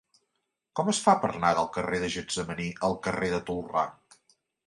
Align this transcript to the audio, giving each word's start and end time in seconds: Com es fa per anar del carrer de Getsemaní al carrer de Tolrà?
Com 0.79 0.87
es 0.93 1.01
fa 1.07 1.13
per 1.25 1.29
anar 1.33 1.51
del 1.59 1.69
carrer 1.75 1.99
de 2.05 2.09
Getsemaní 2.15 2.67
al 2.89 2.97
carrer 3.09 3.31
de 3.37 3.43
Tolrà? 3.51 3.87